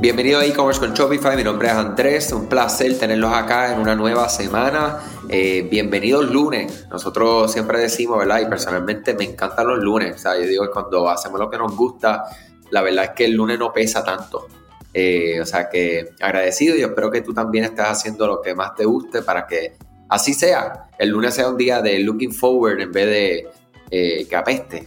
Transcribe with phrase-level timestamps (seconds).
[0.00, 3.96] Bienvenido a e-commerce con Shopify, mi nombre es Andrés, un placer tenerlos acá en una
[3.96, 5.00] nueva semana.
[5.28, 8.40] Eh, bienvenidos lunes, nosotros siempre decimos, ¿verdad?
[8.40, 11.58] Y personalmente me encantan los lunes, o sea, yo digo que cuando hacemos lo que
[11.58, 12.26] nos gusta,
[12.70, 14.46] la verdad es que el lunes no pesa tanto.
[14.94, 18.76] Eh, o sea que agradecido y espero que tú también estés haciendo lo que más
[18.76, 19.78] te guste para que
[20.10, 20.90] así sea.
[20.96, 23.48] El lunes sea un día de looking forward en vez de
[23.90, 24.86] eh, que apeste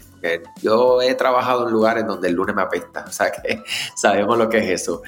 [0.61, 3.63] yo he trabajado en lugares donde el lunes me apesta, o sea que
[3.95, 5.01] sabemos lo que es eso.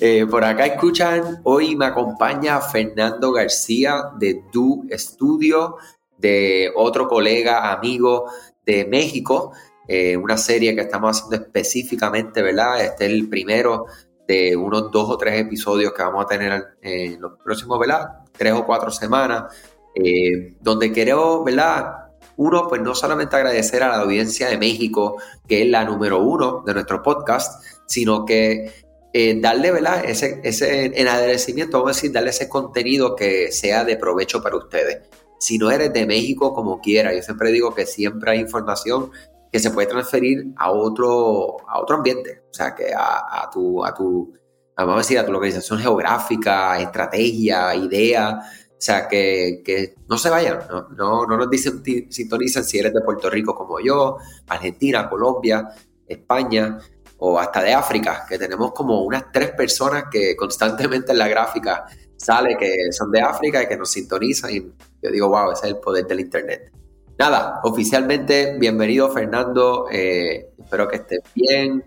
[0.00, 5.76] Eh, por acá escuchan, hoy me acompaña Fernando García de Du Studio,
[6.18, 8.26] de otro colega, amigo
[8.66, 9.52] de México,
[9.86, 12.84] eh, una serie que estamos haciendo específicamente, ¿verdad?
[12.84, 13.86] Este es el primero
[14.26, 18.24] de unos dos o tres episodios que vamos a tener en los próximos, ¿verdad?
[18.32, 19.54] Tres o cuatro semanas,
[19.94, 22.01] eh, donde quiero, ¿verdad?
[22.36, 26.62] Uno, pues no solamente agradecer a la audiencia de México, que es la número uno
[26.64, 28.72] de nuestro podcast, sino que
[29.12, 30.04] eh, darle, ¿verdad?
[30.04, 34.56] Ese, ese en agradecimiento, vamos a decir, darle ese contenido que sea de provecho para
[34.56, 35.02] ustedes.
[35.38, 39.10] Si no eres de México, como quiera, yo siempre digo que siempre hay información
[39.52, 43.84] que se puede transferir a otro, a otro ambiente, o sea, que a, a tu,
[43.84, 44.32] a tu,
[44.76, 48.40] vamos a decir, a tu localización geográfica, estrategia, idea,
[48.82, 53.00] o sea, que, no se vayan, no, no, no nos dicen, sintonicen si eres de
[53.00, 54.16] Puerto Rico como yo,
[54.48, 55.68] Argentina, Colombia,
[56.04, 56.80] España
[57.18, 61.84] o hasta de África, que tenemos como unas tres personas que constantemente en la gráfica
[62.16, 64.58] sale que son de África y que nos sintonizan y
[65.00, 66.72] yo digo, wow, ese es el poder del Internet.
[67.16, 71.84] Nada, oficialmente bienvenido Fernando, eh, espero que estés bien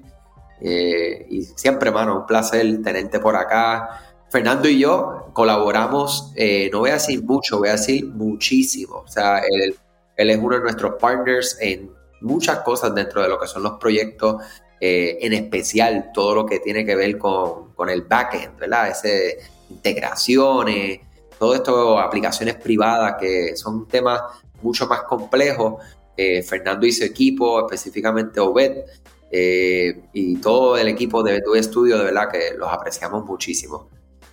[0.61, 4.14] eh, y siempre, mano, un placer tenerte por acá.
[4.29, 9.03] Fernando y yo colaboramos, eh, no voy a decir mucho, voy a decir muchísimo.
[9.05, 9.75] O sea, él,
[10.15, 14.41] es uno de nuestros partners en muchas cosas dentro de lo que son los proyectos,
[14.79, 18.89] eh, en especial todo lo que tiene que ver con, con el backend, ¿verdad?
[18.89, 19.39] Ese,
[19.69, 21.01] integraciones,
[21.37, 24.21] todo esto, aplicaciones privadas que son temas
[24.61, 25.83] mucho más complejos.
[26.17, 28.85] Eh, Fernando y su equipo, específicamente Obed,
[29.31, 33.89] y todo el equipo de Tu Estudio, de verdad que los apreciamos muchísimo.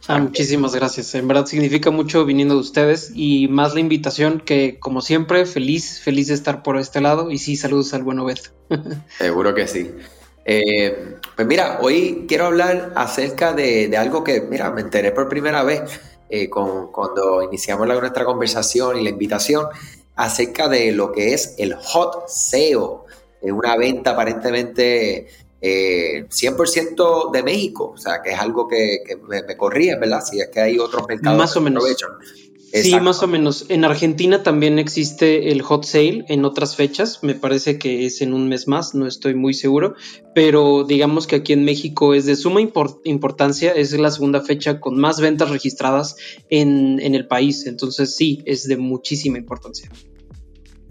[0.09, 1.15] Ah, muchísimas gracias.
[1.15, 6.01] En verdad significa mucho viniendo de ustedes y más la invitación que, como siempre, feliz,
[6.01, 7.31] feliz de estar por este lado.
[7.31, 8.39] Y sí, saludos al buen Obed.
[9.19, 9.93] Seguro que sí.
[10.45, 15.63] Eh, pues mira, hoy quiero hablar acerca de, algo que, mira, me enteré por primera
[15.63, 15.83] vez
[16.29, 19.67] eh, con, cuando iniciamos nuestra conversación y la invitación
[20.17, 23.07] acerca de lo que es el hot SEO,
[23.41, 25.29] una venta aparentemente
[25.65, 30.21] eh, 100% de México, o sea, que es algo que, me, me, corría, ¿verdad?
[30.29, 31.85] Si es que hay otros mercados más o menos.
[32.73, 33.67] Sí, más o menos.
[33.69, 38.33] En Argentina también existe el hot sale en otras fechas, me parece que es en
[38.33, 39.95] un mes más, no estoy muy seguro,
[40.35, 44.99] pero digamos que aquí en México es de suma importancia, es la segunda fecha con
[44.99, 46.17] más ventas registradas
[46.49, 49.91] en, en el país, entonces sí, es de muchísima importancia.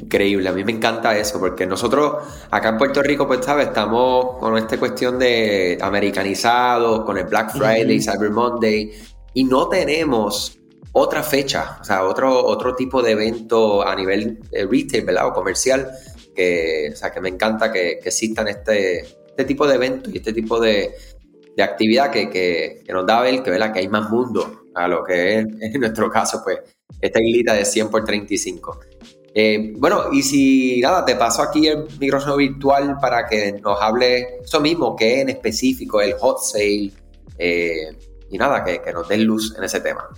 [0.02, 3.68] Increíble, a mí me encanta eso, porque nosotros acá en Puerto Rico, pues, ¿sabes?
[3.68, 8.92] Estamos con esta cuestión de americanizados, con el Black Friday, Cyber Monday,
[9.36, 10.58] y no tenemos
[10.94, 15.28] otra fecha, o sea, otro, otro tipo de evento a nivel de retail, ¿verdad?
[15.28, 15.92] O comercial,
[16.36, 20.34] que, o sea, que me encanta que, existan este, este tipo de eventos y este
[20.34, 20.96] tipo de,
[21.62, 23.72] actividad que, que, nos da a ver que, ¿verdad?
[23.72, 26.58] que hay más mundo a lo que es, en nuestro caso, pues,
[27.00, 28.80] esta islita de 100 por 35.
[29.34, 34.42] Eh, bueno, y si nada, te paso aquí el micrófono virtual para que nos hable
[34.44, 36.92] eso mismo, que en específico el hot sale,
[37.38, 37.98] eh,
[38.30, 40.10] y nada, que, nos den luz en ese tema.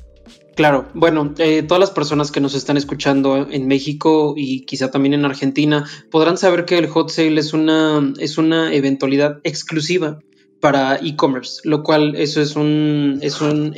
[0.56, 5.16] Claro, bueno, eh, todas las personas que nos están escuchando en México y quizá también
[5.16, 10.20] en Argentina podrán saber que el hot sale es una, es una eventualidad exclusiva
[10.60, 13.74] para e-commerce, lo cual eso es un, es un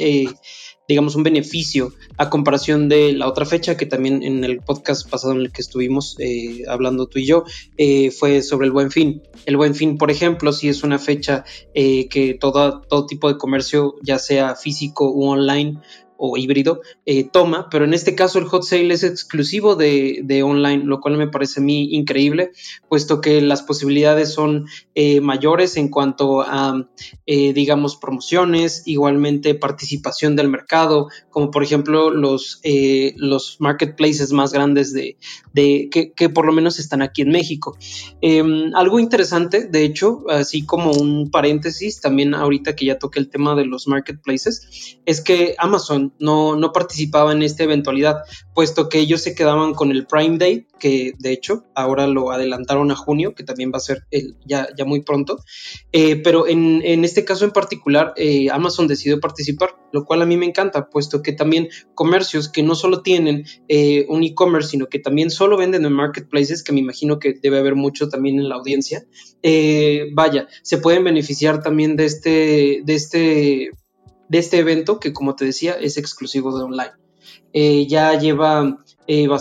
[0.87, 5.33] digamos, un beneficio a comparación de la otra fecha que también en el podcast pasado
[5.33, 7.43] en el que estuvimos eh, hablando tú y yo
[7.77, 9.21] eh, fue sobre el buen fin.
[9.45, 13.37] El buen fin, por ejemplo, si es una fecha eh, que todo, todo tipo de
[13.37, 15.79] comercio, ya sea físico u online,
[16.17, 20.83] o híbrido eh, toma, pero en este caso el hot sale es exclusivo de, online,
[20.83, 22.51] lo cual me parece a mí increíble,
[22.89, 26.87] puesto que las posibilidades son eh, mayores en cuanto a,
[27.25, 32.61] eh, digamos, promociones, igualmente participación del mercado, como por ejemplo los,
[33.15, 35.17] los marketplaces más grandes de,
[35.53, 37.77] de que, que, por lo menos están aquí en México.
[38.21, 43.29] Em, algo interesante, de hecho, así como un paréntesis, también ahorita que ya toqué el
[43.29, 48.17] tema de los marketplaces, es que Amazon No, no participaba en esta eventualidad,
[48.53, 52.91] puesto que ellos se quedaban con el Prime Day, que de hecho ahora lo adelantaron
[52.91, 55.39] a junio, que también va a ser el, ya, ya muy pronto.
[55.91, 60.37] Eh, pero en, este caso en particular, eh, Amazon decidió participar, lo cual a mí
[60.37, 64.99] me encanta, puesto que también comercios que no solo tienen eh, un e-commerce, sino que
[64.99, 68.55] también solo venden en marketplaces, que me imagino que debe haber mucho también en la
[68.55, 69.05] audiencia,
[70.13, 73.71] vaya, se pueden beneficiar también de este, de este,
[74.29, 77.87] de este evento que como te decía es exclusivo de online.
[77.87, 78.83] ya lleva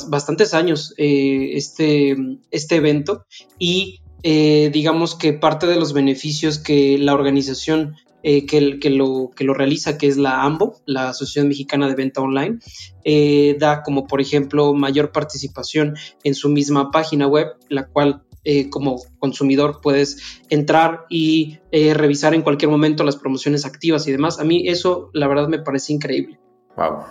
[0.09, 2.17] bastantes años este,
[2.51, 3.25] este evento
[3.59, 9.33] y eh, digamos que parte de los beneficios que la organización eh, que, que, lo,
[9.37, 12.59] que lo realiza, que es la AMBO, la Asociación Mexicana de Venta Online,
[13.05, 18.23] eh, da como por ejemplo mayor participación en su misma página web, la cual
[18.71, 24.39] como consumidor puedes entrar y revisar en cualquier momento las promociones activas y demás.
[24.39, 26.39] A mí eso la verdad me parece increíble.
[26.77, 27.05] Wow.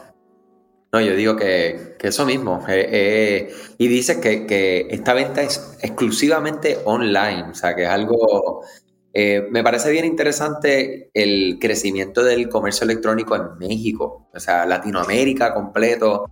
[0.93, 2.63] No, yo digo que, eso mismo.
[2.69, 8.63] Eh, eh, y dice que, esta venta es exclusivamente online, o sea, que es algo...
[9.11, 15.53] Eh, me parece bien interesante el crecimiento del comercio electrónico en México, o sea, Latinoamérica
[15.53, 16.25] completo,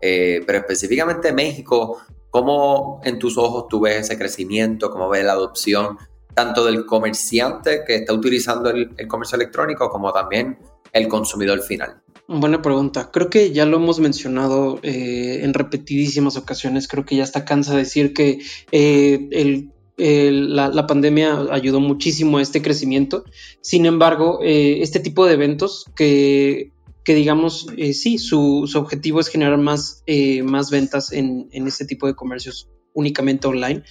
[0.00, 2.00] pero específicamente México.
[2.36, 4.90] ¿Cómo en tus ojos tú ves ese crecimiento?
[4.90, 5.96] ¿Cómo ves la adopción
[6.34, 10.58] tanto del comerciante que está utilizando el comercio electrónico como también
[10.92, 12.02] el consumidor final?
[12.28, 13.10] Buena pregunta.
[13.10, 16.88] Creo que ya lo hemos mencionado eh, en repetidísimas ocasiones.
[16.88, 18.40] Creo que ya está cansa decir que
[18.70, 23.24] eh, la, pandemia ayudó muchísimo a este crecimiento.
[23.62, 26.70] Sin embargo, eh, este tipo de eventos que,
[27.06, 30.02] que digamos, sí, su, su, objetivo es generar más,
[30.42, 33.84] más ventas en, en este tipo de comercios únicamente online,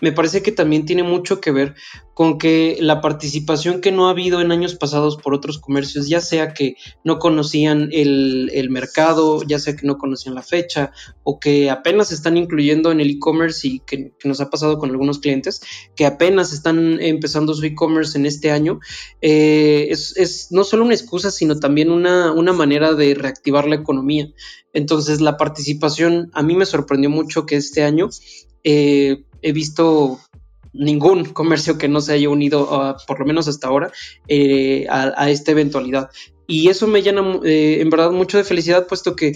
[0.00, 1.74] me parece que también tiene mucho que ver
[2.20, 6.20] con que la participación que no ha habido en años pasados por otros comercios, ya
[6.20, 11.70] sea que no conocían el, mercado, ya sea que no conocían la fecha o que
[11.70, 15.62] apenas están incluyendo en el e-commerce y que, nos ha pasado con algunos clientes,
[15.96, 18.80] que apenas están empezando su e-commerce en este año,
[19.22, 24.30] eh, es, no solo una excusa, sino también una, una manera de reactivar la economía.
[24.74, 28.10] Entonces la participación a mí me sorprendió mucho que este año
[28.62, 30.20] eh, he visto
[30.72, 33.92] ningún comercio que no se haya unido, por lo menos hasta ahora,
[34.28, 36.10] eh, a, esta eventualidad.
[36.46, 39.34] Y eso me llena eh, en verdad mucho de felicidad, puesto que,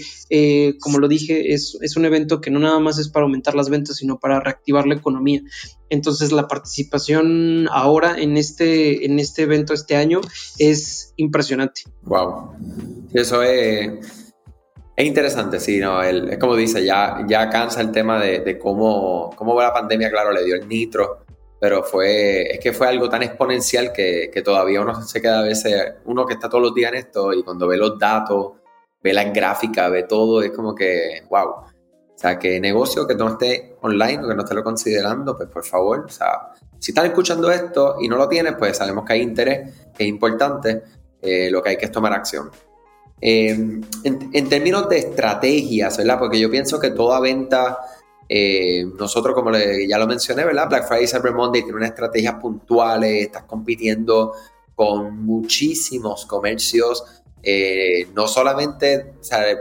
[0.81, 3.97] como lo dije, es, un evento que no nada más es para aumentar las ventas,
[3.97, 5.41] sino para reactivar la economía.
[5.89, 10.19] Entonces la participación ahora en este, en este evento este año
[10.59, 11.83] es impresionante.
[12.03, 12.51] Wow.
[13.13, 14.24] Eso es
[14.95, 16.01] es interesante, sí, ¿no?
[16.01, 20.45] es como dice, ya, ya cansa el tema de, cómo, cómo la pandemia, claro, le
[20.45, 21.25] dio el nitro,
[21.59, 25.95] pero fue, es que fue algo tan exponencial que, todavía uno se queda a veces,
[26.05, 28.53] uno que está todos los días en esto y cuando ve los datos,
[29.03, 31.49] ve la gráfica, ve todo, es como que, wow.
[31.49, 35.49] O sea, que negocio que no esté online o que no esté lo considerando, pues
[35.49, 39.13] por favor, o sea, si están escuchando esto y no lo tienes, pues sabemos que
[39.13, 40.83] hay interés, que es importante,
[41.21, 42.49] eh, lo que hay que es tomar acción.
[43.21, 46.19] Em, en, términos de estrategias, ¿verdad?
[46.19, 47.79] Porque yo pienso que toda venta,
[48.27, 50.67] eh, nosotros como ya lo mencioné, ¿verdad?
[50.67, 54.33] Black Friday, Cyber Monday tiene unas estrategias puntuales, estás compitiendo
[54.75, 59.13] con muchísimos comercios, eh, no solamente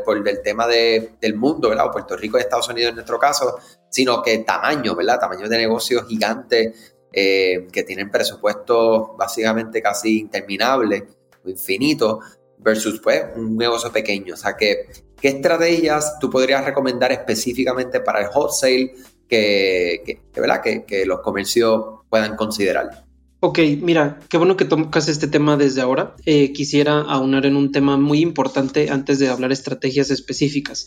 [0.05, 1.87] por el tema del mundo, ¿verdad?
[1.87, 3.59] O Puerto Rico y Estados Unidos en nuestro caso,
[3.89, 5.21] sino que tamaño, ¿verdad?
[5.21, 11.05] Tamaño de negocios gigantes eh, que tienen presupuestos básicamente casi interminables
[11.45, 12.19] o infinitos
[12.65, 14.35] versus pues un negocio pequeño.
[14.35, 14.89] O sea, que,
[15.21, 18.95] ¿qué estrategias tú podrías recomendar específicamente para el wholesale
[19.29, 20.63] que, que, ¿verdad?
[20.63, 23.05] que, que los comercios puedan considerar?
[23.47, 26.17] Ok, mira, qué bueno que tocas este tema desde ahora.
[26.25, 30.87] Eh, quisiera aunar en un tema muy importante antes de hablar estrategias específicas.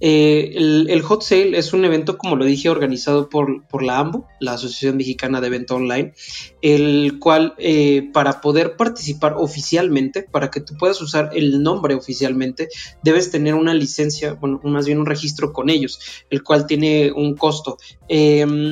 [0.00, 4.26] Eh, el, Hot Sale es un evento, como lo dije, organizado por, por la AMBO,
[4.40, 6.14] la Asociación Mexicana de Venta Online,
[6.62, 12.68] el cual eh, para poder participar oficialmente, para que tú puedas usar el nombre oficialmente,
[13.02, 15.98] debes tener una licencia, bueno, más bien un registro con ellos,
[16.30, 17.78] el cual tiene un costo.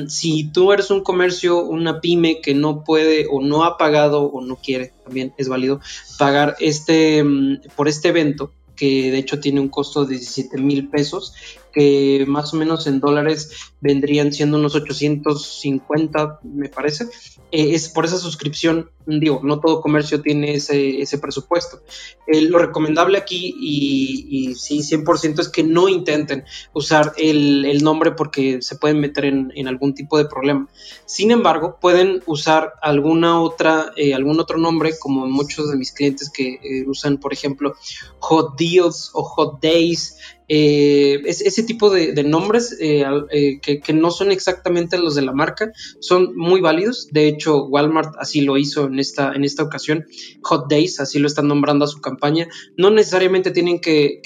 [0.07, 4.41] si tú eres un comercio, una pyme que no puede o no ha pagado o
[4.41, 5.79] no quiere, también es válido,
[6.17, 10.87] pagar este, mm, por este evento, que de hecho tiene un costo de 17 mil
[10.87, 11.33] pesos,
[11.77, 17.05] que más o menos en dólares vendrían siendo unos 850, me parece.
[17.51, 21.81] Eh, es por esa suscripción, digo, no todo comercio tiene ese, ese presupuesto.
[22.25, 26.43] Eh, lo recomendable aquí, y, y, sí, 100% es que no intenten
[26.73, 30.67] usar el, el nombre porque se pueden meter en, algún tipo de problema.
[31.05, 36.29] Sin embargo, pueden usar alguna otra, eh, algún otro nombre, como muchos de mis clientes
[36.29, 37.75] que usan, por ejemplo,
[38.19, 40.17] Hot Deals o Hot Days,
[40.49, 45.73] eh, ese tipo de, nombres eh, eh, que, no son exactamente los de la marca
[45.99, 47.09] son muy válidos.
[47.11, 50.05] De hecho, Walmart así lo hizo en esta, en esta ocasión.
[50.43, 52.47] Hot Days, así lo están nombrando a su campaña.
[52.77, 54.21] No necesariamente tienen que,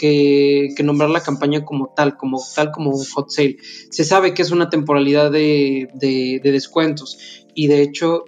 [0.83, 3.57] nombrar la campaña como tal, como tal como un hot sale.
[3.89, 7.17] Se sabe que es una temporalidad de, de descuentos
[7.53, 8.25] y de hecho,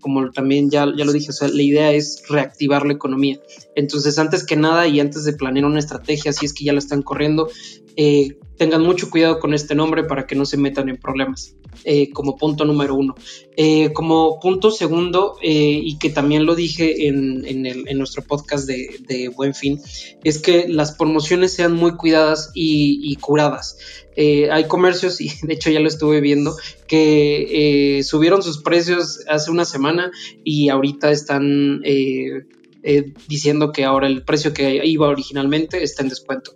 [0.00, 3.38] como también ya, ya lo dije, la idea es reactivar la economía.
[3.76, 6.80] Entonces, antes que nada y antes de planear una estrategia, si es que ya la
[6.80, 7.48] están corriendo,
[7.94, 11.54] eh, tengan mucho cuidado con este nombre para que no se metan en problemas,
[11.84, 13.14] eh, como punto número uno.
[13.94, 19.80] como punto segundo, y que también lo dije en, en, nuestro podcast de, Buen Fin,
[20.24, 23.78] es que las promociones sean muy cuidadas y, curadas.
[24.16, 26.56] Eh, hay comercios, y de hecho ya lo estuve viendo,
[26.86, 30.10] que eh, subieron sus precios hace una semana
[30.44, 31.82] y ahorita están
[32.86, 36.52] eh, diciendo que ahora el precio que iba originalmente está en descuento.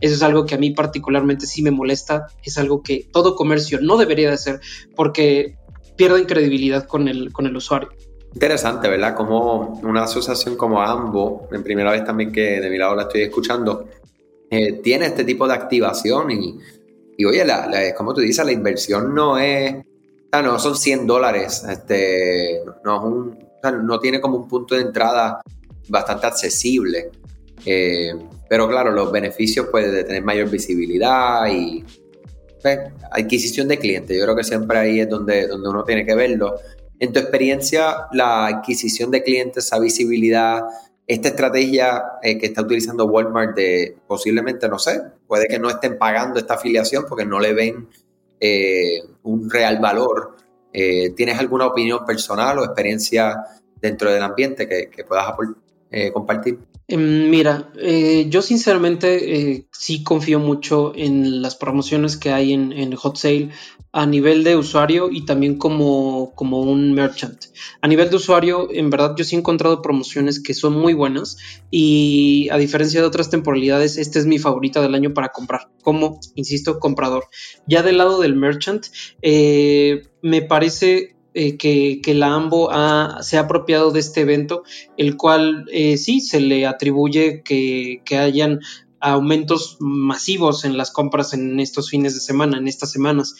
[0.00, 3.78] Eso es algo que a mí particularmente sí me molesta, es algo que todo comercio
[3.80, 4.60] no debería de hacer
[4.96, 5.56] porque
[5.96, 7.90] pierden credibilidad con el, con el usuario.
[8.32, 9.14] Interesante, ¿verdad?
[9.14, 13.22] Como una asociación como AMBO, en primera vez también que de mi lado la estoy
[13.22, 13.88] escuchando,
[14.82, 16.58] tiene este tipo de activación y
[17.16, 19.76] y oye, la, como tú dices, la inversión no es,
[20.32, 23.36] no son 100 dólares, este, no,
[23.82, 25.40] no tiene como un punto de entrada
[25.88, 27.10] bastante accesible.
[27.66, 28.12] Eh,
[28.48, 31.84] pero claro, los beneficios pues, de tener mayor visibilidad y
[32.62, 32.78] pues,
[33.10, 34.16] adquisición de clientes.
[34.16, 36.56] Yo creo que siempre ahí es donde, donde uno tiene que verlo.
[36.98, 40.62] En tu experiencia, la adquisición de clientes, esa visibilidad,
[41.06, 45.98] esta estrategia eh, que está utilizando Walmart de posiblemente, no sé, puede que no estén
[45.98, 47.88] pagando esta afiliación porque no le ven
[48.40, 50.36] eh, un real valor.
[50.72, 53.44] ¿Tienes alguna opinión personal o experiencia
[53.80, 55.28] dentro del ambiente que, que puedas
[56.12, 56.58] compartir?
[56.86, 57.72] Em, mira,
[58.28, 63.50] yo sinceramente sí confío mucho en las promociones que hay en, en Hot Sale
[63.94, 67.44] a nivel de usuario y también como, como un merchant.
[67.80, 71.36] A nivel de usuario, en verdad yo sí he encontrado promociones que son muy buenas
[71.70, 76.18] y a diferencia de otras temporalidades, esta es mi favorita del año para comprar, como,
[76.34, 77.28] insisto, comprador.
[77.68, 78.86] Ya del lado del merchant,
[79.22, 82.70] eh, me parece eh, que, la AMBO
[83.20, 84.62] se ha apropiado de este evento,
[84.96, 88.60] el cual eh, sí se le atribuye que, que, hayan
[89.00, 93.34] aumentos masivos en las compras en estos fines de semana, en estas semanas.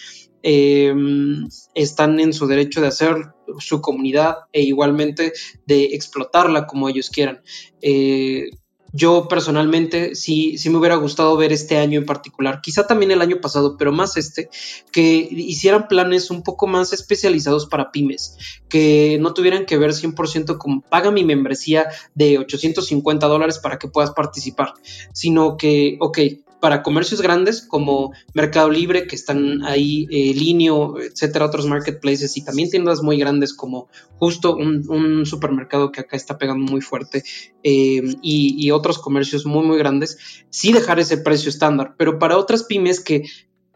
[0.46, 3.16] Em, están en su derecho de hacer
[3.58, 5.32] su comunidad e igualmente
[5.66, 7.40] de explotarla como ellos quieran.
[7.80, 8.50] Eh,
[8.96, 13.20] yo personalmente sí, sí me hubiera gustado ver este año en particular, quizá también el
[13.20, 14.48] año pasado, pero más este,
[14.92, 20.58] que hicieran planes un poco más especializados para pymes, que no tuvieran que ver 100%
[20.58, 24.74] con paga mi membresía de 850 dólares para que puedas participar,
[25.12, 26.18] sino que, ok,
[26.64, 32.42] para comercios grandes como Mercado Libre, que están ahí, eh, Linio, etcétera, otros marketplaces, y
[32.42, 37.22] también tiendas muy grandes como justo un, supermercado que acá está pegando muy fuerte,
[37.62, 40.16] eh, y, otros comercios muy, muy grandes,
[40.48, 43.24] sí dejar ese precio estándar, pero para otras pymes que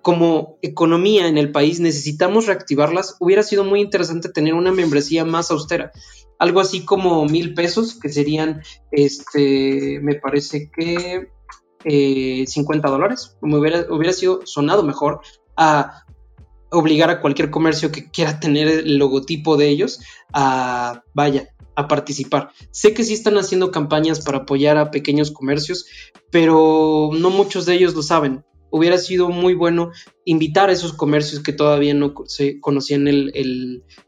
[0.00, 5.50] como economía en el país necesitamos reactivarlas, hubiera sido muy interesante tener una membresía más
[5.50, 5.92] austera.
[6.38, 11.36] Algo así como mil pesos, que serían, este, me parece que
[11.84, 13.36] 50 eh, dólares.
[13.40, 15.20] Me hubiera, hubiera sido sonado mejor
[15.56, 16.04] a
[16.70, 20.00] obligar a cualquier comercio que quiera tener el logotipo de ellos
[20.32, 22.50] a, vaya, a participar.
[22.70, 25.86] Sé que sí están haciendo campañas para apoyar a pequeños comercios,
[26.30, 28.44] pero no muchos de ellos lo saben.
[28.70, 29.92] Hubiera sido muy bueno
[30.24, 33.06] invitar a esos comercios que todavía no se conocían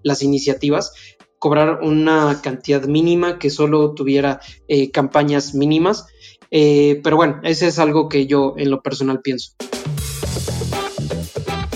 [0.03, 0.93] las iniciativas,
[1.39, 6.07] cobrar una cantidad mínima que solo tuviera eh, campañas mínimas
[6.51, 9.53] eh, pero bueno, ese es algo que yo en lo personal pienso.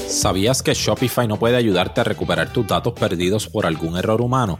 [0.08, 4.58] ¿Sabías que Shopify no puede ayudarte a recuperar tus datos perdidos por algún error humano?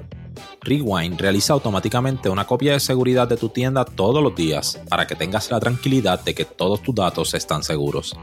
[0.60, 5.14] Rewind realiza automáticamente una copia de seguridad de tu tienda todos los días para que
[5.14, 8.16] tengas la tranquilidad de que todos tus datos están seguros.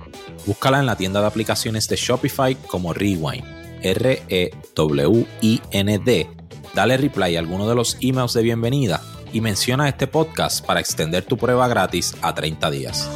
[0.46, 3.46] Búscala en la tienda de aplicaciones de Shopify como Rewind,
[3.82, 4.60] R-E-W-I-N-D.
[6.74, 9.02] Dale reply a alguno de los emails de bienvenida
[9.34, 13.10] y menciona este podcast para extender tu prueba gratis a 30 días.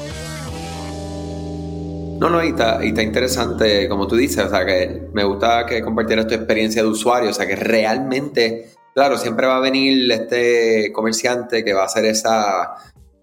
[2.19, 5.65] No, no, y está, y está interesante, como tú dices, o sea, que me gusta
[5.65, 10.09] que compartieras tu experiencia de usuario, o sea, que realmente, claro, siempre va a venir
[10.09, 12.75] este comerciante que va a hacer esa,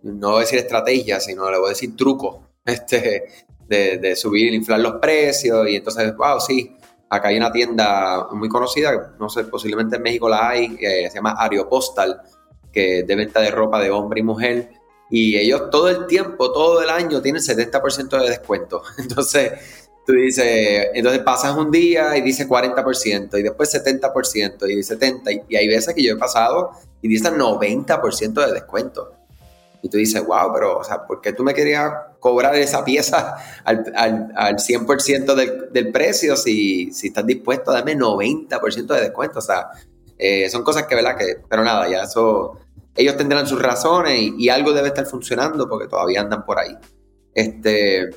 [0.03, 3.25] no voy a decir estrategia, sino le voy a decir truco, este,
[3.67, 6.77] de, de subir, inflar los precios, y entonces, wow, sí,
[7.13, 11.35] acá hay una tienda muy conocida, no sé, posiblemente en México la hay, se llama
[11.39, 12.21] Aeropostal,
[12.73, 14.71] que de venta de ropa de hombre y mujer,
[15.11, 18.83] y ellos todo el tiempo, todo el año tienen 70% de descuento.
[18.99, 19.53] Entonces,
[20.07, 25.57] tú dices, entonces pasas un día y dice 40% y después 70% y 70% y
[25.57, 29.13] hay veces que yo he pasado y dice 90% de descuento.
[29.83, 33.37] Y tú dices, wow, pero, o sea, ¿por qué tú me querías cobrar esa pieza
[33.65, 39.41] al, al, 100% del, del, precio si, si estás dispuesto a darme 90% de descuento?
[39.41, 39.71] O sea,
[40.19, 41.17] eh, son cosas que, ¿verdad?
[41.19, 42.61] Que, pero nada, ya eso
[42.95, 46.77] ellos tendrán sus razones y, algo debe estar funcionando porque todavía andan por ahí.
[47.35, 48.11] Este,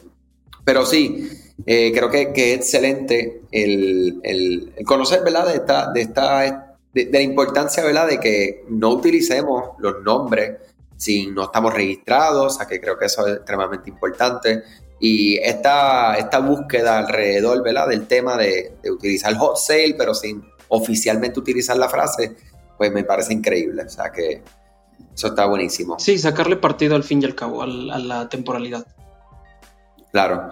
[0.63, 1.29] pero sí,
[1.65, 5.48] eh, creo que, es excelente el, conocer, ¿verdad?
[5.48, 8.08] De esta, de esta, de, la importancia, ¿verdad?
[8.08, 10.58] De que no utilicemos los nombres
[10.98, 14.63] si no estamos registrados, o sea que creo que eso es extremadamente importante.
[15.00, 17.89] Y esta, esta búsqueda alrededor, ¿verdad?
[17.89, 22.36] Del tema de, de utilizar hot sale, pero sin oficialmente utilizar la frase,
[22.77, 23.84] pues me parece increíble.
[23.84, 24.41] O sea que
[25.14, 25.98] eso está buenísimo.
[26.00, 28.86] Sí, sacarle partido al fin y al cabo, a la temporalidad.
[30.12, 30.52] Claro.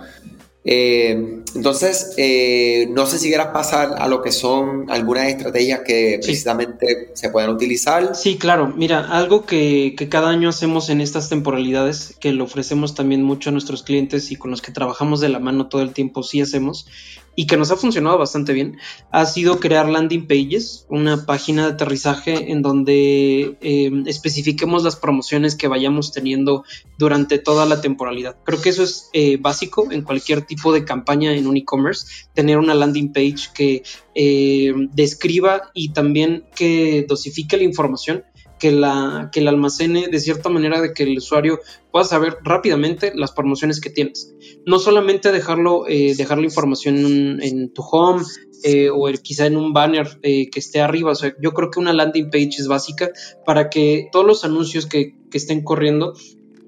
[0.66, 6.20] Eh, entonces, eh, no sé si quieras pasar a lo que son algunas estrategias que
[6.22, 8.16] precisamente se puedan utilizar.
[8.16, 8.74] Sí, claro.
[8.76, 13.50] Mira, algo que, que, cada año hacemos en estas temporalidades, que lo ofrecemos también mucho
[13.50, 16.40] a nuestros clientes y con los que trabajamos de la mano todo el tiempo, sí
[16.40, 16.88] hacemos,
[17.36, 18.78] y que nos ha funcionado bastante bien,
[19.12, 25.56] ha sido crear landing pages, una página de aterrizaje en donde eh, especifiquemos las promociones
[25.56, 26.64] que vayamos teniendo
[26.98, 28.38] durante toda la temporalidad.
[28.44, 32.58] Creo que eso es eh, básico en cualquier tipo de campaña en un e-commerce, tener
[32.58, 33.84] una landing page que
[34.16, 38.24] eh, describa y también que dosifique la información
[38.64, 41.60] que la, que la almacene de cierta manera de que el usuario
[41.92, 44.34] pueda saber rápidamente las promociones que tienes.
[44.66, 48.24] No solamente dejarlo, eh, dejar la información en, tu home
[48.64, 51.12] eh, o quizá en un banner eh, que esté arriba.
[51.12, 53.10] O sea, yo creo que una landing page es básica
[53.46, 56.14] para que todos los anuncios que, que estén corriendo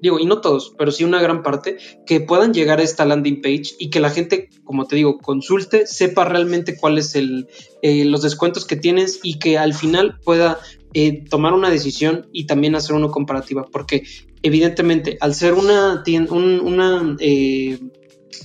[0.00, 3.40] digo, y no todos, pero sí una gran parte, que puedan llegar a esta landing
[3.40, 7.48] page y que la gente, como te digo, consulte, sepa realmente cuáles el,
[7.82, 10.60] los descuentos que tienes y que al final pueda
[10.94, 14.04] eh, tomar una decisión y también hacer una comparativa, porque
[14.46, 17.78] evidentemente al ser una, una, eh,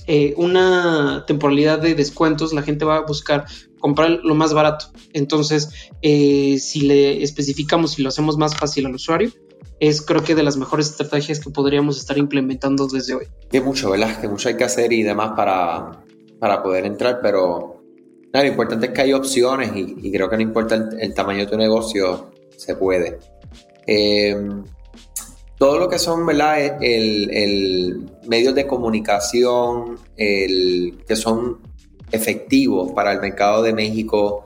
[0.06, 3.46] eh, una temporalidad de descuentos, la gente va a buscar
[3.78, 4.86] comprar lo más barato.
[5.12, 5.68] Entonces,
[6.00, 9.30] si le especificamos y lo hacemos más fácil al usuario,
[9.80, 13.26] es creo que de las mejores estrategias que podríamos estar implementando desde hoy.
[13.50, 14.20] Que mucho, ¿verdad?
[14.20, 16.04] Que mucho hay que hacer y demás para,
[16.38, 17.82] para poder entrar, pero
[18.32, 21.58] lo importante es que hay opciones y, creo que no importa el, tamaño de tu
[21.58, 23.18] negocio, se puede.
[23.86, 24.36] Eh,
[25.62, 26.82] todo lo que son, ¿verdad?
[26.82, 31.60] El, medios de comunicación el, que son
[32.10, 34.44] efectivos para el mercado de México.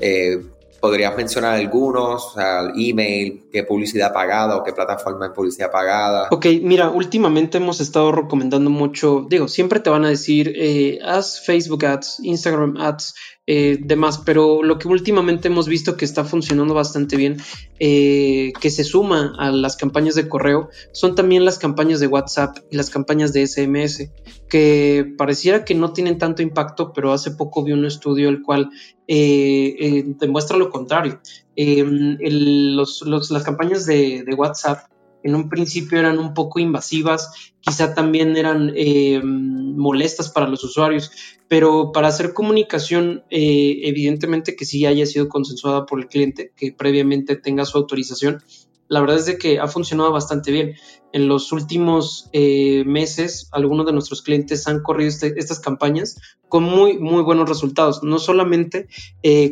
[0.00, 0.44] Eh,
[0.80, 2.26] ¿Podrías mencionar algunos?
[2.26, 6.30] O sea, email, qué publicidad pagada o qué plataforma de publicidad pagada.
[6.32, 11.42] Ok, mira, últimamente hemos estado recomendando mucho, digo, siempre te van a decir, eh, haz
[11.42, 13.14] Facebook Ads, Instagram Ads,
[13.46, 17.36] eh, demás, pero lo que últimamente hemos visto que está funcionando bastante bien,
[17.78, 22.58] eh, que se suma a las campañas de correo, son también las campañas de WhatsApp
[22.70, 24.10] y las campañas de SMS,
[24.48, 28.70] que pareciera que no tienen tanto impacto, pero hace poco vi un estudio el cual
[29.06, 31.20] eh, demuestra lo contrario.
[31.56, 34.88] las campañas de WhatsApp
[35.26, 41.10] en un principio eran un poco invasivas, quizá también eran eh, molestas para los usuarios,
[41.48, 46.70] pero para hacer comunicación, eh, evidentemente que sí haya sido consensuada por el cliente, que
[46.72, 48.40] previamente tenga su autorización.
[48.86, 50.74] La verdad es de que ha funcionado bastante bien.
[51.12, 56.62] En los últimos eh, meses, algunos de nuestros clientes han corrido este, estas campañas con
[56.62, 58.04] muy, muy buenos resultados.
[58.04, 58.86] No solamente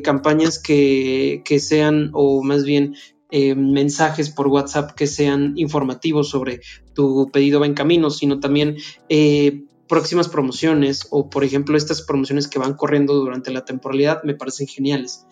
[0.05, 2.95] campañas que, que, sean, o más bien
[3.31, 6.61] eh, mensajes por WhatsApp que sean informativos sobre
[6.95, 8.77] tu pedido va en camino, sino también
[9.09, 14.35] eh, próximas promociones o por ejemplo estas promociones que van corriendo durante la temporalidad me
[14.35, 15.27] parecen geniales.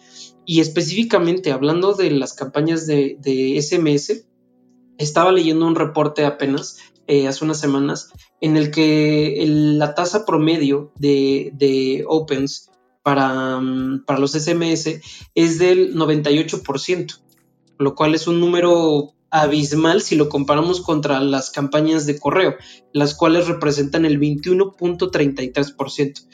[0.44, 4.24] Y específicamente hablando de las campañas de, SMS,
[4.98, 10.92] estaba leyendo un reporte apenas eh, hace unas semanas en el que la tasa promedio
[10.98, 12.70] de, opens
[13.02, 15.00] para, mm, para, los SMS
[15.34, 17.22] es del 98%
[17.78, 22.54] lo cual es un número abismal si lo comparamos contra las campañas de correo,
[22.92, 26.26] las cuales representan el 21.33%.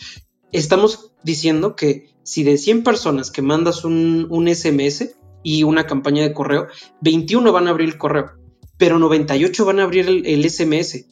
[0.50, 6.34] Estamos diciendo que si de 100 personas que mandas un, SMS y una campaña de
[6.34, 6.66] correo,
[7.00, 8.32] 21 van a abrir el correo,
[8.76, 11.06] pero 98 van a abrir el, SMS.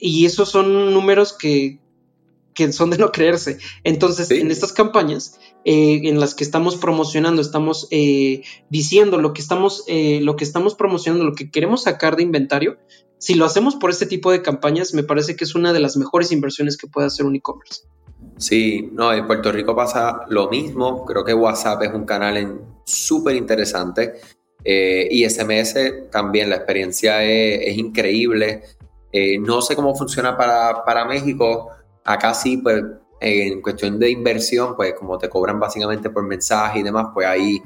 [0.00, 1.78] Y esos son números que,
[2.54, 3.58] que son de no creerse.
[3.84, 9.42] Entonces, en estas campañas eh, en las que estamos promocionando, estamos eh, diciendo lo que
[9.42, 12.78] estamos, eh, lo que estamos promocionando, lo que queremos sacar de inventario,
[13.18, 15.98] si lo hacemos por este tipo de campañas, me parece que es una de las
[15.98, 17.82] mejores inversiones que puede hacer un e-commerce.
[18.38, 21.04] Sí, no, en Puerto Rico pasa lo mismo.
[21.04, 24.14] Creo que WhatsApp es un canal súper interesante.
[24.64, 28.62] y SMS también, la experiencia es, increíble.
[29.40, 31.68] no sé cómo funciona para, para México.
[32.04, 32.82] Acá sí, pues
[33.20, 37.62] en cuestión de inversión, pues como te cobran básicamente por mensaje y demás, pues hay,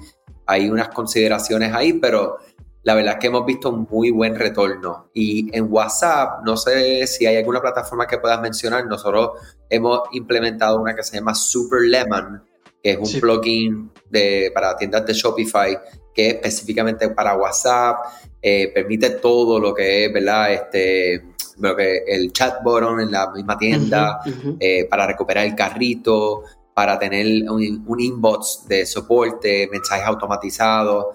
[0.46, 2.38] hay unas consideraciones ahí, pero
[2.82, 5.10] la verdad es que hemos visto un muy buen retorno.
[5.14, 9.30] Y en WhatsApp, no sé si hay alguna plataforma que puedas mencionar, nosotros
[9.70, 12.42] hemos implementado una que se llama Super Lemon,
[12.82, 15.78] que es un plugin de, para tiendas de Shopify,
[16.14, 17.96] que es específicamente para WhatsApp,
[18.42, 20.52] eh, permite todo lo que es, ¿verdad?
[20.52, 21.33] Este,
[21.76, 24.20] que el chat button en la misma tienda,
[24.60, 26.42] eh, para recuperar el carrito,
[26.74, 31.06] para tener un, inbox de soporte, mensajes automatizados.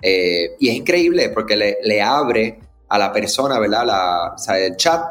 [0.00, 3.86] Eh, y es increíble porque le, abre a la persona, ¿verdad?
[3.86, 5.02] La, o sea, el chat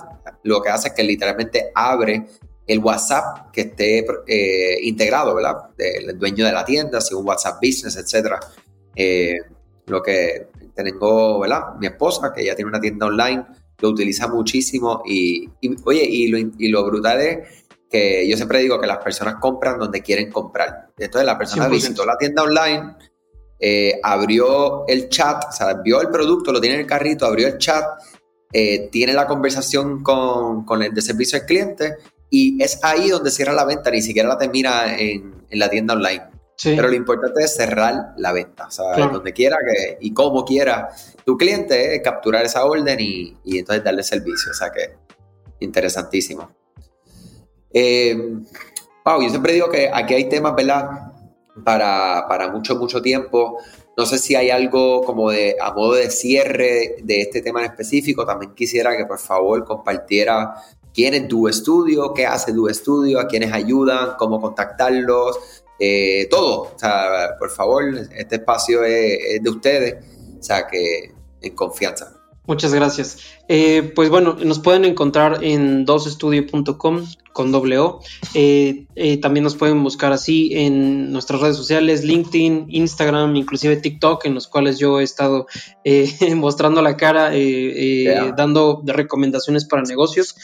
[0.43, 2.26] lo que hace es que literalmente abre
[2.67, 5.69] el WhatsApp que esté eh, integrado, ¿verdad?
[5.76, 8.39] Del dueño de la tienda, si un WhatsApp Business, etcétera.
[9.88, 11.76] lo que tengo, ¿verdad?
[11.80, 13.45] Mi esposa, que ya tiene una tienda online,
[13.80, 15.50] lo utiliza muchísimo y,
[15.84, 19.80] oye, y lo, y lo, brutal es que yo siempre digo que las personas compran
[19.80, 20.90] donde quieren comprar.
[20.98, 22.96] Entonces la persona visitó la tienda online,
[23.60, 27.48] eh, abrió el chat, o sea, vio el producto, lo tiene en el carrito, abrió
[27.48, 27.84] el chat,
[28.52, 31.96] eh, tiene la conversación con, con, el de servicio al cliente
[32.30, 35.94] y es ahí donde cierra la venta, ni siquiera la termina en, en la tienda
[35.94, 36.35] online.
[36.63, 40.89] Pero lo importante es cerrar la venta, o sea, donde quiera que, y como quiera
[41.26, 44.52] tu cliente, capturar esa orden y, entonces darle servicio.
[44.52, 44.96] O sea que
[45.60, 46.50] interesantísimo.
[47.74, 48.15] Eh,
[49.04, 51.12] wow, yo siempre digo que aquí hay temas, ¿verdad?
[51.63, 53.58] Para, para mucho, mucho tiempo.
[53.98, 57.72] No sé si hay algo como de a modo de cierre de este tema en
[57.72, 58.26] específico.
[58.26, 60.56] También quisiera que por favor compartiera
[60.94, 66.74] quién es tu estudio, qué hace tu estudio, a quiénes ayudan, cómo contactarlos, eh, todo.
[66.76, 67.84] O sea, por favor,
[68.16, 69.96] este espacio es, de ustedes,
[70.40, 71.12] o sea, que
[71.42, 72.12] en confianza.
[72.48, 73.20] Muchas gracias.
[73.48, 78.00] Eh, pues bueno, nos pueden encontrar en dosestudio.com con doble O.
[78.34, 78.86] Eh,
[79.22, 84.48] también nos pueden buscar así en nuestras redes sociales, LinkedIn, Instagram, inclusive TikTok, en los
[84.48, 85.48] cuales yo he estado
[86.36, 87.32] mostrando la cara,
[88.38, 90.36] dando recomendaciones para negocios.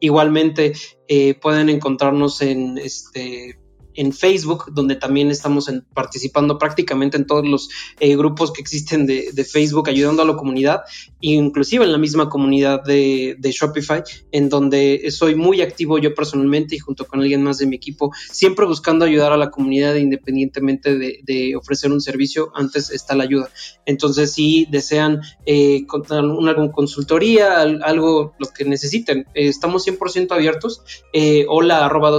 [0.00, 0.72] igualmente,
[1.06, 3.58] eh, pueden encontrarnos en este
[3.94, 7.68] en Facebook, donde también estamos participando prácticamente en todos los
[8.00, 10.82] eh, grupos que existen de, Facebook, ayudando a la comunidad,
[11.20, 14.02] inclusive en la misma comunidad de, Shopify,
[14.32, 18.12] en donde soy muy activo yo personalmente y junto con alguien más de mi equipo,
[18.30, 23.50] siempre buscando ayudar a la comunidad independientemente de, ofrecer un servicio, antes está la ayuda.
[23.86, 30.82] Entonces, si desean eh, alguna consultoría, algo, lo que necesiten, eh, estamos 100% abiertos.
[31.12, 32.10] Eh, hola arroba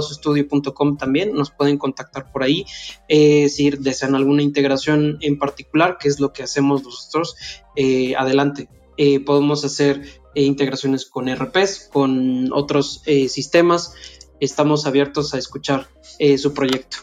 [0.98, 2.64] también nos pueden pueden contactar por ahí.
[3.08, 7.36] Eh, si desean alguna integración en particular, que es lo que hacemos nosotros,
[7.74, 8.68] eh, adelante.
[8.96, 10.02] Eh, podemos hacer
[10.34, 13.94] integraciones con RPs, con otros sistemas.
[14.38, 15.88] Estamos abiertos a escuchar
[16.36, 16.98] su proyecto.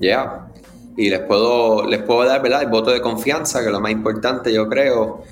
[0.00, 0.48] Ya.
[0.96, 2.62] Y les puedo, les puedo dar ¿verdad?
[2.62, 5.24] el voto de confianza, que es lo más importante, yo creo.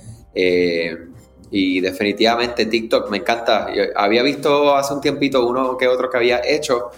[1.53, 3.69] y definitivamente TikTok me encanta.
[3.95, 6.91] había visto hace un tiempito uno que otro que había hecho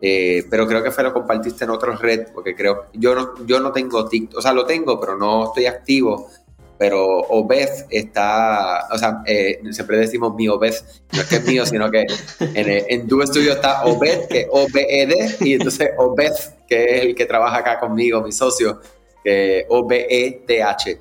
[0.00, 3.60] eh, pero creo que fue lo compartiste en otros red, porque creo, yo no, yo
[3.60, 6.30] no tengo TikTok, o sea, lo tengo, pero no estoy activo.
[6.78, 10.74] Pero Obed está, o sea, eh, siempre decimos mi Obed,
[11.12, 12.04] no es que es mío, sino que
[12.40, 16.34] en, en tu estudio está Obed, que es O-B-E-D, y entonces Obed,
[16.68, 18.80] que es el que trabaja acá conmigo, mi socio,
[19.24, 20.98] que es O-B-E-T-H.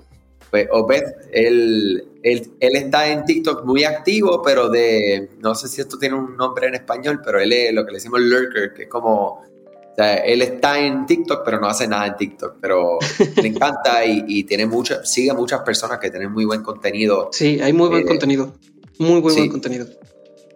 [0.51, 5.97] Pues Obed, él, él, está en TikTok muy activo, pero de, no sé si esto
[5.97, 8.89] tiene un nombre en español, pero él es lo que le decimos lurker, que es
[8.89, 9.41] como,
[9.95, 12.99] o sea, él está en TikTok, pero no hace nada en TikTok, pero
[13.41, 17.29] le encanta y, tiene mucha, sigue a muchas personas que tienen muy buen contenido.
[17.31, 18.53] Sí, hay muy buen eh, contenido,
[18.99, 19.88] muy, buen contenido.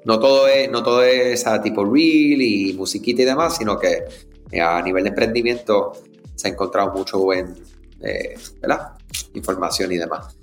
[0.06, 4.06] No todo es, no todo es a tipo reel y musiquita y demás, sino que
[4.52, 5.94] eh, a nivel de emprendimiento
[6.36, 7.54] se ha encontrado mucho buen,
[8.02, 8.94] eh, ¿verdad?
[9.34, 10.36] Información y demás.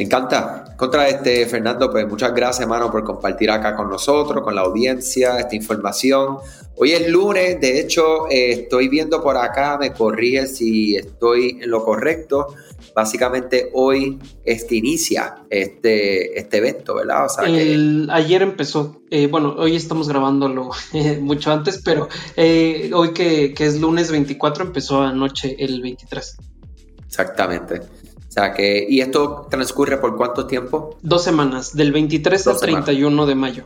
[0.00, 0.64] Me encanta.
[0.78, 5.38] Contra este, Fernando, pues muchas gracias, hermano, por compartir acá con nosotros, con la audiencia,
[5.38, 6.38] esta información.
[6.76, 11.70] Hoy es lunes, de hecho, eh, estoy viendo por acá, me corrige si estoy en
[11.70, 12.54] lo correcto.
[12.94, 17.26] Básicamente hoy este inicia este, este evento, ¿verdad?
[18.08, 20.70] Ayer empezó, eh, bueno, hoy estamos grabándolo
[21.20, 26.38] mucho antes, pero eh, hoy que, que es lunes 24 empezó anoche el 23.
[27.10, 27.80] Exactamente.
[27.80, 30.96] O sea que, ¿y esto transcurre por cuánto tiempo?
[31.02, 33.64] Dos semanas, del 23 al 31 de mayo.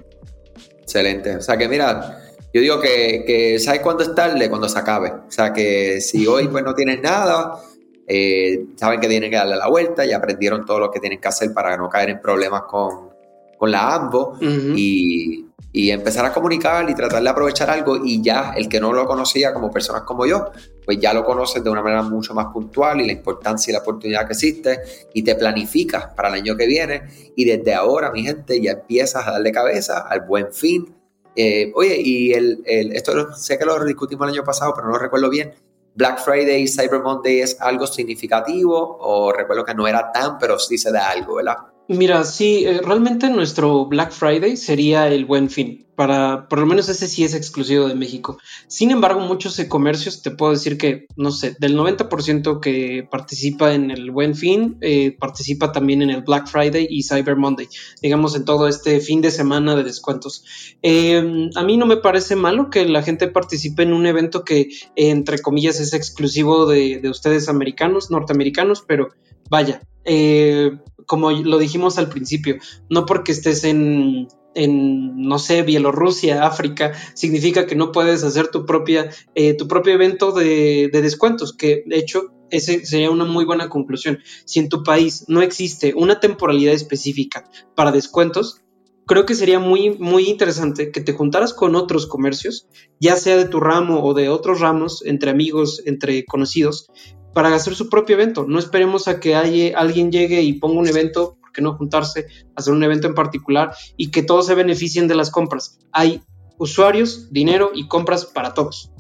[0.81, 1.37] Excelente.
[1.37, 2.23] O sea que mira,
[2.55, 4.49] yo digo que, que ¿sabes cuándo es tarde?
[4.49, 5.11] Cuando se acabe.
[5.11, 7.61] O sea que si hoy pues no tienes nada,
[8.07, 11.29] eh, saben que tienen que darle la vuelta y aprendieron todo lo que tienen que
[11.29, 13.14] hacer para no caer en problemas con,
[13.59, 18.53] con la AMBO y, y, empezar a comunicar y tratar de aprovechar algo y ya
[18.57, 20.51] el que no lo conocía como personas como yo,
[20.85, 23.81] pues ya lo conoces de una manera mucho más puntual y la importancia y la
[23.81, 24.81] oportunidad que existe
[25.13, 27.03] y te planificas para el año que viene
[27.37, 30.95] y desde ahora, mi gente, ya empiezas a darle cabeza al buen fin.
[31.37, 34.93] Eh, oye, y el, el, esto sé que lo discutimos el año pasado, pero no
[34.93, 35.53] lo recuerdo bien.
[35.95, 40.59] Black Friday y Cyber Monday es algo significativo o recuerdo que no era tan, pero
[40.59, 41.57] sí se da algo, ¿verdad?
[41.87, 45.85] Mira, sí, eh, realmente nuestro Black Friday sería el buen fin.
[45.95, 48.39] Para, por lo menos ese sí es exclusivo de México.
[48.67, 53.93] Sin embargo, muchos comercios, te puedo decir que, no sé, del 90% que participa en
[53.93, 57.69] el buen fin, eh, participa también en el Black Friday y Cyber Monday,
[58.03, 60.43] digamos, en todo este fin de semana de descuentos.
[60.83, 64.71] Em, a mí no me parece malo que la gente participe en un evento que,
[64.97, 69.11] entre comillas, es exclusivo de, de ustedes americanos, norteamericanos, pero
[69.51, 70.73] vaya, eh,
[71.07, 72.57] como lo dijimos al principio,
[72.89, 78.67] no porque estés en, en, no sé, Bielorrusia, África, significa que no puedes hacer tu,
[78.67, 83.69] propia, eh, tu propio evento de, descuentos, que de hecho ese sería una muy buena
[83.69, 84.21] conclusión.
[84.45, 88.61] Si en tu país no existe una temporalidad específica para descuentos,
[89.07, 92.69] creo que sería muy, muy interesante que te juntaras con otros comercios,
[93.01, 96.89] ya sea de tu ramo o de otros ramos, entre amigos, entre conocidos,
[97.35, 98.47] para hacer su propio evento.
[98.49, 102.73] No esperemos a que alguien llegue y ponga un evento, ¿por qué no juntarse, hacer
[102.73, 105.79] un evento en particular y que todos se beneficien de las compras?
[105.93, 106.23] Hay
[106.59, 108.91] usuarios, dinero y compras para todos.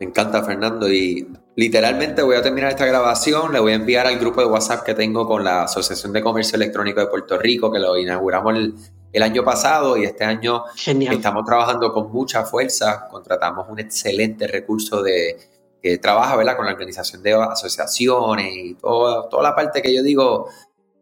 [0.00, 0.92] Me encanta, Fernando.
[0.92, 3.52] Y literalmente voy a terminar esta grabación.
[3.52, 6.56] Le voy a enviar al grupo de WhatsApp que tengo con la Asociación de Comercio
[6.56, 11.92] Electrónico de Puerto Rico, que lo inauguramos el, año pasado y este año estamos trabajando
[11.92, 13.06] con mucha fuerza.
[13.08, 15.36] Contratamos un excelente recurso de,
[15.84, 16.56] que trabaja ¿verdad?
[16.56, 20.48] con la organización de asociaciones y todo, toda la parte que yo digo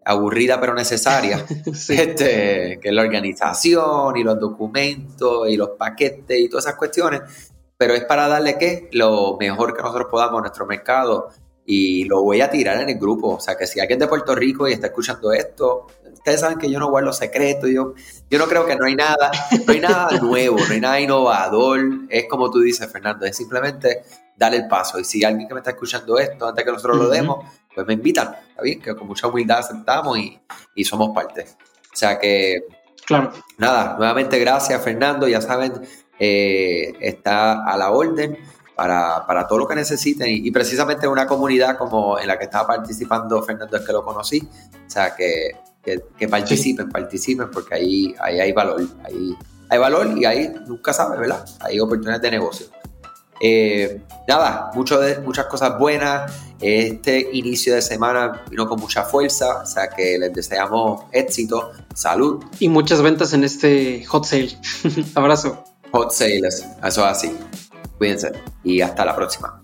[0.04, 1.46] aburrida pero necesaria,
[1.88, 7.20] este, que es la organización y los documentos y los paquetes y todas esas cuestiones,
[7.76, 8.88] pero es para darle ¿qué?
[8.90, 11.28] lo mejor que nosotros podamos a nuestro mercado
[11.64, 14.35] y lo voy a tirar en el grupo, o sea que si alguien de Puerto
[14.35, 17.94] Rico y está escuchando esto, ustedes saben que yo no guardo secretos, yo,
[18.29, 19.31] yo no creo que no hay nada,
[19.66, 24.03] no hay nada nuevo, no hay nada innovador, es como tú dices Fernando, es simplemente
[24.37, 24.98] dar el paso.
[24.98, 27.44] Y si alguien que me está escuchando esto, antes que nosotros lo demos,
[27.75, 28.81] pues me invitan, ¿está bien?
[28.81, 30.40] Que con mucha humildad aceptamos y,
[30.75, 31.46] y somos parte.
[31.92, 32.64] O sea que,
[33.05, 33.33] claro.
[33.59, 35.72] nada, nuevamente gracias Fernando, ya saben,
[36.18, 38.38] eh, está a la orden.
[38.82, 42.66] Para, para, todo lo que necesiten y, precisamente una comunidad como en la que estaba
[42.66, 45.52] participando Fernando es que lo conocí, o sea que,
[46.18, 49.36] que, participen, participen porque ahí, ahí hay valor, ahí
[49.68, 51.44] hay valor y ahí nunca sabes, ¿verdad?
[51.60, 52.66] Hay oportunidades de negocio.
[53.40, 56.32] Eh, nada, mucho de, muchas cosas buenas.
[56.60, 62.44] Este inicio de semana vino con mucha fuerza, o sea que les deseamos éxito, salud.
[62.58, 64.58] Y muchas ventas en este hot sale.
[65.14, 65.64] Abrazo.
[65.92, 66.48] Hot sale,
[66.82, 67.36] eso así.
[68.02, 68.32] Cuídense
[68.64, 69.60] y hasta la próxima.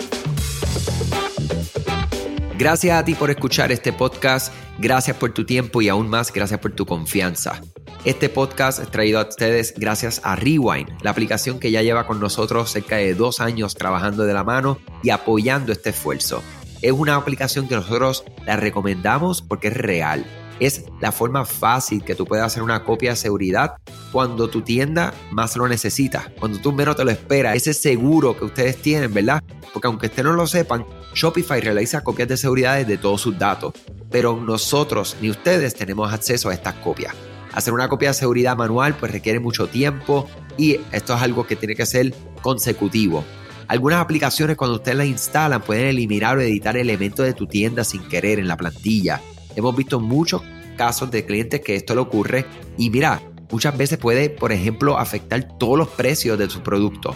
[2.57, 6.61] Gracias a ti por escuchar este podcast, gracias por tu tiempo y aún más gracias
[6.61, 7.61] por tu confianza.
[8.05, 12.21] Este podcast es traído a ustedes gracias a Rewind, la aplicación que ya lleva con
[12.21, 16.41] nosotros cerca de dos años trabajando de la mano y apoyando este esfuerzo.
[16.81, 20.25] Es una aplicación que nosotros la recomendamos porque es real.
[20.61, 23.79] Es la forma fácil que tú puedes hacer una copia de seguridad
[24.13, 28.45] cuando tu tienda más lo necesita, cuando tú menos te lo esperas, ese seguro que
[28.45, 29.43] ustedes tienen, ¿verdad?
[29.73, 33.73] Porque aunque ustedes no lo sepan, Shopify realiza copias de seguridad de todos sus datos,
[34.11, 37.15] pero nosotros ni ustedes tenemos acceso a estas copias.
[37.53, 41.57] Hacer una copia de seguridad manual pues requiere mucho tiempo y esto es algo que
[41.57, 43.25] tiene que ser consecutivo.
[43.69, 48.03] Algunas aplicaciones cuando ustedes las instalan pueden eliminar o editar elementos de tu tienda sin
[48.09, 49.21] querer en la plantilla.
[49.57, 50.43] Hemos visto muchos
[50.77, 52.47] casos de clientes que esto le ocurre
[52.79, 57.15] y mira, muchas veces puede, por ejemplo, afectar todos los precios de su producto.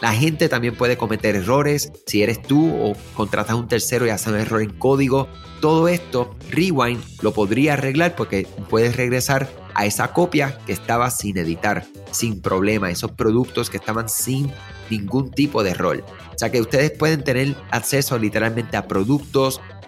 [0.00, 1.92] La gente también puede cometer errores.
[2.06, 5.28] Si eres tú o contratas a un tercero y hace un error en código,
[5.60, 11.36] todo esto Rewind lo podría arreglar porque puedes regresar a esa copia que estaba sin
[11.36, 14.50] editar, sin problema, esos productos que estaban sin
[14.88, 16.02] ningún tipo de error.
[16.34, 19.60] O sea que ustedes pueden tener acceso literalmente a productos,